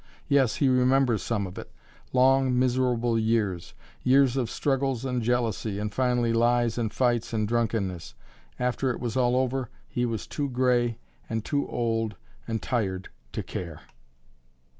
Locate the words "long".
2.11-2.57